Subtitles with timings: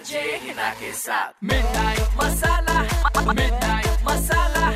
[0.00, 2.82] RJ Hina के साथ midnight masala
[3.32, 4.68] midnight masala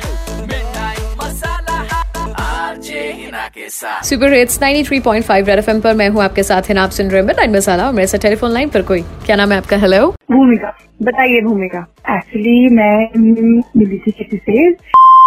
[3.13, 7.07] Hina साथ सुपर हिट्स 93.5 रेड एफएम पर मैं हूँ आपके साथ हैं आप सुन
[7.07, 9.77] रहे हैं मिडनाइट मसाला और मेरे साथ टेलीफोन लाइन पर कोई। क्या नाम है आपका?
[9.77, 11.85] हेलो भूमिका। बताइए भूमिका।
[12.17, 13.61] एक्चुअली मैं
[13.99, 14.69] थी किसी से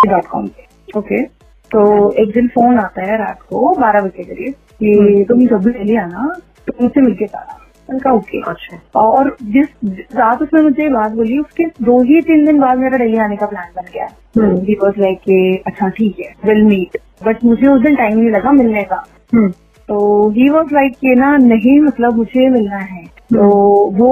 [0.09, 1.23] डॉट कॉम पे। ओके
[1.75, 5.71] तो एक दिन फ़ोन आता है रात को बारह बजे करीब कि तुम जब भी
[5.71, 6.35] दिल्ली आना
[6.67, 7.58] तो मुझसे मिलके जाना।
[7.89, 9.69] मैंने कहा ओके अच्छा। और जिस
[10.17, 13.37] रात उसने मुझे ये बात बोली उसके दो ही तीन दिन बाद मेरा दिल्ली आने
[13.37, 14.09] का प्लान बन गया।
[14.65, 18.53] ही वॉज़ लाइक अच्छा ठीक है विल मीट बट मुझे उस दिन टाइम नहीं लगा
[18.53, 19.51] मिलने का। हम्म।
[19.89, 23.49] तो ही वॉज़ लाइक कि ना नहीं मतलब मुझे मिलना है। तो
[23.97, 24.11] वो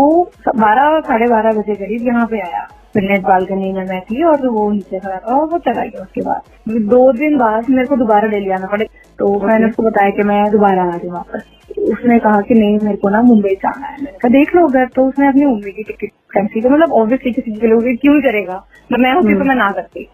[0.49, 4.71] बारह साढ़े बारह बजे करीब यहाँ पे आया फिटनेस बालकनी में मैं थी और वो
[4.73, 8.29] नीचे खड़ा था और वो चला गया उसके बाद। दो दिन बाद मेरे को दोबारा
[8.29, 8.85] डेली आना पड़े।
[9.19, 11.43] तो मैंने उसको बताया कि मैं दोबारा आ रही हूँ वापस।
[11.87, 14.87] उसने कहा कि नहीं मेरे को ना मुंबई जाना है। मैंने कहा देख लो अगर
[14.87, 18.57] तो उसने अपनी मुंबई की टिकट कैंसिल की मतलब ऑब्वियसली किसी के लिए क्यों करेगा?
[18.91, 20.05] तो मैं होती तो मैं ना करती।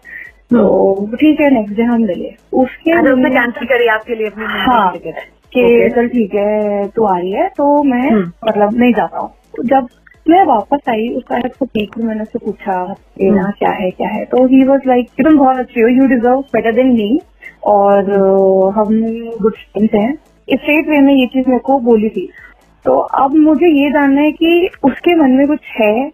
[0.53, 4.91] तो ठीक है नेक्स्ट डे हम मिले। उसके उसने कैंसिल करी आपके लिए अपनी हाँ
[4.97, 5.11] की
[5.53, 9.29] कि चल ठीक है तू आ रही है तो मैं हम्म। मतलब नहीं जाता हूँ।
[9.55, 9.87] तो जब
[10.29, 12.75] मैं वापस आई उसका उसको देख मैंने उससे पूछा
[13.21, 14.23] ना क्या है क्या है?
[14.25, 17.19] तो ही वॉज़ लाइक तुम बहुत अच्छी हो you deserve better than me
[17.63, 18.11] और
[18.77, 19.01] हम
[19.41, 20.13] गुड फ्रेंड्स हैं।
[20.47, 22.29] स्ट्रेट वे में ये चीज़ मेरे को बोली थी।
[22.85, 26.11] तो अब मुझे ये जानना है कि उसके मन में कुछ है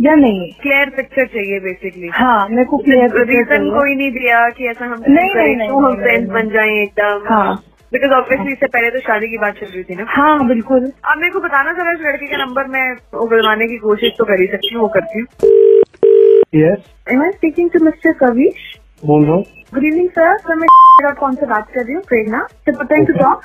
[0.00, 0.50] या नहीं?
[0.62, 5.02] क्लियर पिक्चर चाहिए बेसिकली हाँ मेरे को क्लियर रीजन कोई नहीं दिया कि ऐसा हम
[5.08, 7.54] नहीं, नहीं, नहीं, तो हम फ्रेंड्स बन जाएँ एकदम। हाँ।
[7.92, 11.18] बिकॉज़ ऑब्वियसली इससे पहले तो शादी की बात चल रही थी ना। हाँ बिल्कुल। अब
[11.18, 12.86] मेरे को बताना जरा इस लड़के का नंबर मैं
[13.20, 15.26] उगलवाने की कोशिश तो कर ही सकती हूँ वो करती हूँ।
[16.54, 18.74] Yes am I speaking to mister Kavish
[19.04, 20.68] बोल रहा हूँ। गुड इवनिंग सर सर मैं
[21.02, 23.42] डॉट कॉम से बात कर रही हूँ Prerna time to talk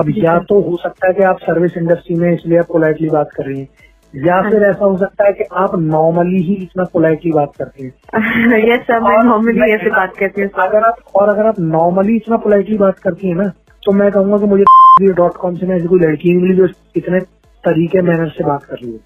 [0.00, 3.30] अब या तो हो सकता है कि आप सर्विस इंडस्ट्री में इसलिए आप पोलाइटली बात
[3.36, 3.68] कर रही हैं
[4.16, 7.92] या फिर ऐसा हो सकता है कि आप नॉर्मली ही इतना पोलाइटली बात करती हैं।
[8.68, 9.18] Yes sir मैं
[9.60, 13.28] मैं- ऐसे बात करती हूँ। अगर आप और अगर आप नॉर्मली इतना पोलाइटली बात करती
[13.28, 13.48] है ना
[13.84, 14.64] तो मैं कहूँगा कि मुझे
[15.12, 16.66] डॉट कॉम से ना ऐसी कोई लड़की मिली जो
[16.96, 17.20] इतने
[17.64, 19.00] तरीके मैनर से बात कर रही है।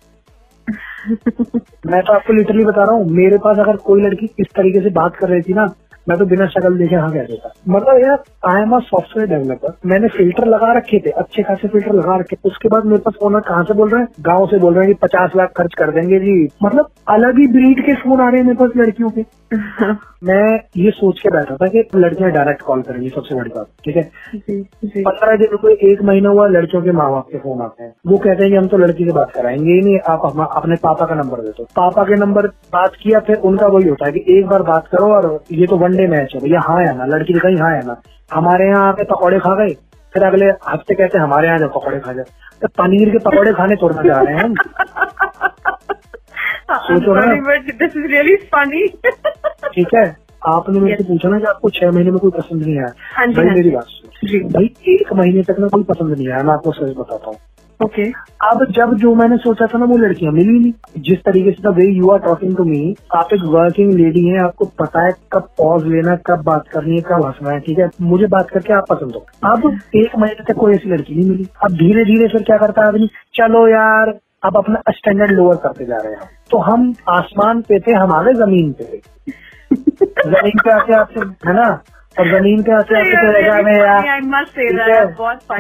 [1.86, 4.91] मैं तो आपको लिटरली बता रहा हूँ मेरे पास अगर कोई लड़की इस तरीके से
[4.91, 5.74] बात कर रही थी ना
[6.06, 9.76] मैं तो बिना शक्ल देखे हाँ कह देता। मतलब यार I am a software developer
[9.86, 13.40] मैंने फ़िल्टर लगा रखे थे, अच्छे खासे फ़िल्टर लगा रखे उसके बाद मेरे पास ओनर
[13.40, 14.08] कहाँ से बोल रहे हैं?
[14.20, 17.46] गाँव से बोल रहे हैं कि पचास लाख खर्च कर देंगे जी। मतलब अलग ही
[17.46, 19.22] ब्रीड के फ़ोन आ रहे हैं मेरे पास लड़कियों के।
[20.24, 23.96] मैं ये सोच के बैठा था कि लड़कियाँ डायरेक्ट कॉल करेंगी सबसे बड़ी बात ठीक
[23.96, 24.02] है?
[25.02, 28.16] पंद्रह दिन को एक महीना हुआ लड़कियों के माँ बाप के फ़ोन आते हैं। वो
[28.16, 31.06] कहते हैं कि हम तो लड़की से बात कराएँगे ही नहीं आप हम- अपने पापा
[31.06, 34.24] का नंबर दे दो। पापा के नंबर बात किया फिर उनका वही होता है कि
[34.38, 37.06] एक बार बात करो और ये तो वन डे मैच है भैया हाँ है ना
[37.16, 38.00] लड़की ने कहीं हाँ है ना।
[38.34, 39.74] हमारे यहाँ आके पकौड़े खा गए
[40.14, 42.24] फिर अगले हफ़्ते कहते हमारे यहाँ जो पकौड़े खा जाए
[42.62, 44.54] तो पनीर के पकौड़े खाने तोड़ना जा रहे हैं हम।
[46.71, 48.87] दिस इज़ रियली फनी
[49.75, 50.16] ठीक है
[50.49, 53.27] आपने मेरे से पूछा ना कि आपको छह महीने में कोई पसंद नहीं आया। हाँ
[53.27, 56.53] भाई हाँ मेरी बात सुनो। भाई एक महीने तक ना कोई पसंद नहीं आया मैं
[56.53, 57.37] आपको सच बताता हूँ।
[57.84, 58.03] ओके।
[58.49, 61.87] अब जब जो मैंने सोचा था ना वो लड़कियाँ मिली नहीं। जिस तरीके से way
[61.87, 65.87] you are talking to me आप एक वर्किंग लेडी हैं आपको पता है कब पॉज
[65.87, 67.88] लेना कब बात करनी है कब हंसना है ठीक है?
[68.00, 71.47] मुझे बात करके आप पसंद हो। अब एक महीने तक कोई ऐसी लड़की नहीं मिली।
[71.65, 73.06] अब धीरे धीरे फिर क्या करता है आदमी?
[73.34, 77.92] चलो यार अब अपना स्टैंडर्ड लोअर करते जा रहे हैं तो हम आसमान पे थे
[77.92, 79.00] हमारे ज़मीन पे
[79.76, 81.68] ज़मीन पे आके आपसे है ना?
[82.21, 84.21] और ज़मीन पे आके आपसे कहेगा मैं यार है?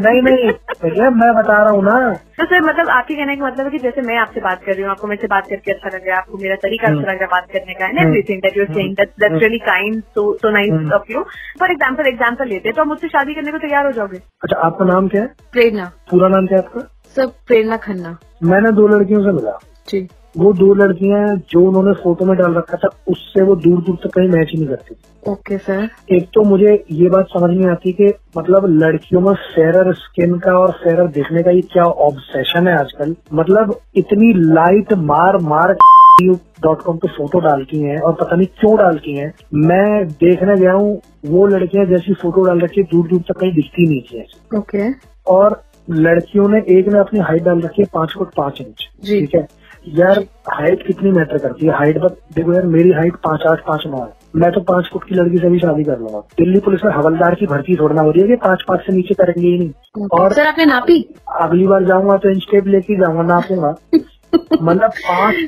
[0.04, 0.50] नहीं नहीं
[0.82, 1.96] भैया मैं बता रहा हूँ ना।
[2.38, 4.82] तो सर मतलब आपके कहने का मतलब है कि जैसे मैं आपसे बात कर रही
[4.82, 7.06] हूँ आपको मेरे से बात करके अच्छा लग रहा है आपको मेरा तरीका अच्छा लग
[7.06, 10.32] रहा है बात करने का and everything that you're saying that that's really kind so
[10.34, 11.22] so nice of you
[11.60, 14.16] for example example लेते हैं तो आप मुझसे शादी करने को तैयार हो जाओगे?
[14.16, 15.28] अच्छा आपका नाम क्या है?
[15.52, 16.80] प्रेरणा। पूरा नाम क्या है आपका?
[17.16, 19.58] सर प्रेरणा खन्ना। मैंने दो लड़कियों से मिला।
[19.88, 23.96] जी। वो दो लड़कियाँ जो उन्होंने फ़ोटो में डाल रखा था उससे वो दूर दूर
[24.02, 24.96] तक कहीं मैच ही नहीं करती
[25.30, 29.92] ओके सर एक तो मुझे ये बात समझ नहीं आती कि मतलब लड़कियों में फेरर
[29.94, 33.14] स्किन का और फेरर दिखने का ये क्या ऑब्सेशन है आजकल?
[33.32, 35.76] मतलब इतनी लाइट मार मार
[36.22, 40.06] डॉट कॉम पे फ़ोटो डाल की है और पता नहीं क्यों डाल की है। मैं
[40.08, 43.88] देखने गया हूँ वो लड़कियाँ जैसी फ़ोटो डाल रखी है दूर दूर तक कहीं दिखती
[43.88, 44.90] नहीं थी ओके
[45.26, 45.60] और
[45.90, 49.46] लड़कियों ने एक ने अपनी हाइट डाल रखी है पाँच फुट पाँच इंच। ठीक है?
[49.88, 50.18] यार
[50.52, 51.72] हाइट कितनी मैटर करती है?
[51.72, 55.04] हाइट बस देखो यार मेरी हाइट पाँच आठ पाँच नौ है। मैं तो पाँच फुट
[55.04, 58.10] की लड़की से भी शादी कर लूँगा। दिल्ली पुलिस में हवलदार की भर्ती छोड़ना हो
[58.10, 60.06] रही है कि पाँच पाँच से नीचे करेंगे ही नहीं?
[60.20, 61.00] और सर आपने नापी?
[61.40, 63.74] अगली बार जाऊँगा तो इंच टेप लेके जाऊँगा नापूँगा।
[64.34, 64.90] मतलब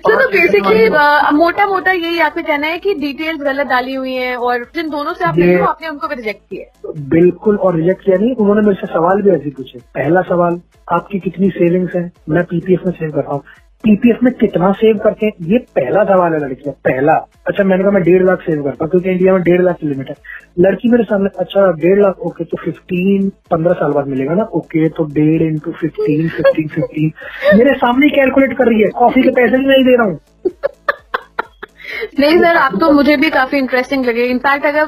[0.06, 0.88] तो बेसिकली
[1.36, 5.12] मोटा मोटा यही आपका कहना है कि डिटेल्स गलत डाली हुई हैं और जिन दोनों
[5.12, 8.92] से आपने आपने उनको भी रिजेक्ट किया बिल्कुल और रिजेक्ट किया नहीं उन्होंने मेरे से
[8.92, 10.60] सवाल भी ऐसे पूछे। पहला सवाल
[10.92, 12.12] आपकी कितनी सेविंग्स है?
[12.28, 13.42] मैं पीपीएफ में सेव कर रहा हूँ।
[13.84, 15.32] पीपीएफ में कितना सेव करते हैं?
[15.48, 17.12] ये पहला सवाल है लड़की का पहला।
[17.48, 19.86] अच्छा मैंने कहा मैं डेढ़ लाख सेव करता हूँ क्योंकि इंडिया में डेढ़ लाख की
[19.88, 20.16] लिमिट है।
[20.58, 24.44] लड़की मेरे सामने अच्छा डेढ़ लाख ओके तो फिफ्टीन पंद्रह साल बाद मिलेगा ना?
[24.52, 27.12] ओके तो डेढ़ इंटू फिफ्टीन फिफ्टीन फिफ्टीन
[27.58, 30.20] मेरे सामने कैलकुलेट कर रही है कॉफ़ी के पैसे भी नहीं दे रहा हूँ।
[32.20, 34.86] नहीं सर आप तो मुझे भी काफ़ी इंटरेस्टिंग लगे। इनफैक्ट अगर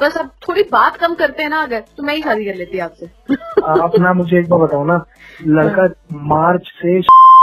[0.00, 2.78] बस आप थोड़ी बात कम करते हैं ना अगर तो मैं ही शादी कर लेती
[2.78, 3.06] आपसे।
[3.72, 5.04] आप ना मुझे एक बार बताओ ना
[5.48, 5.86] लड़का
[6.30, 7.00] मार्च से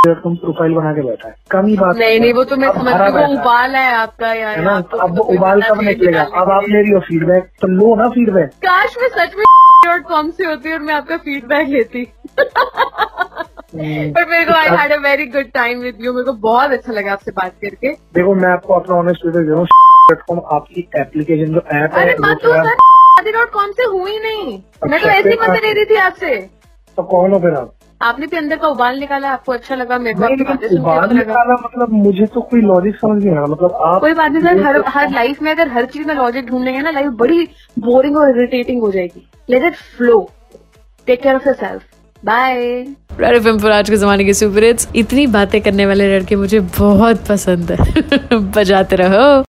[0.07, 2.93] तुम प्रोफ़ाइल बना के बैठा है। कम ही बात नहीं नहीं वो तो मैं समझ
[2.93, 4.71] हूँ वो उबाल है आपका यार है ना?
[4.71, 7.95] आप तो- अब वो उबाल कब निकलेगा। अब आप ले रही हो फीडबैक तो लो
[7.95, 9.43] ना फीडबैक काश मैं सच में
[9.87, 14.91] डॉट कॉम से होती और मैं आपका फीडबैक लेती। हम्म। पर मेरे को I had
[14.91, 18.35] a very good time with you मेरे को बहुत अच्छा लगा आपसे बात करके। देखो
[18.35, 19.67] मैं आपको अपना ऑनेस्ट रिव्यू दे रहा हूँ
[20.29, 25.07] .com आपकी एप्लीकेशन जो ऐप है मत तो डॉट कॉम से हुई नहीं। मैं तो
[25.07, 26.35] ऐसी मज़े ले रही थी आपसे।
[26.97, 30.13] तो कौन हो फिर आप। आपने भी अंदर का उबाल निकाला आपको अच्छा लगा मेरे
[30.13, 33.75] को उबाल अच्छा लगा। निकाला मतलब मुझे तो कोई लॉजिक समझ नहीं आ रहा मतलब
[33.85, 36.79] आप कोई बात नहीं सर हर हर लाइफ में अगर हर चीज़ में लॉजिक ढूंढेंगे
[36.79, 37.47] ना लाइफ बड़ी
[37.79, 40.19] बोरिंग और इरिटेटिंग हो जाएगी। Let it flow
[41.07, 41.81] take care of yourself
[42.23, 42.55] bye
[43.19, 46.59] red F पर आज के जमाने के सुपर हिट्स इतनी बातें करने वाले लड़के मुझे
[46.79, 47.77] बहुत पसंद है।
[48.55, 49.43] बजाते रहो।